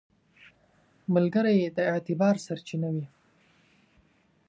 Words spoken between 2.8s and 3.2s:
وي